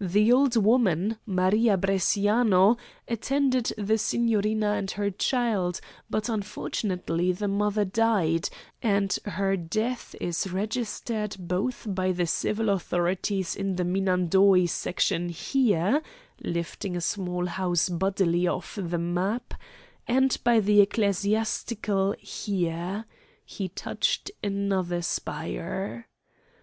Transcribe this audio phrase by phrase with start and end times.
[0.00, 2.78] The old woman, Maria Bresciano,
[3.08, 8.48] attended the signorina and her child, but unfortunately the mother died,
[8.82, 16.00] and her death is registered both by the civil authorities in the Minadoi section here"
[16.42, 19.52] (lifting a small house bodily off the map),
[20.08, 23.04] "and by the ecclesiastical here"
[23.44, 26.06] (he touched another spire).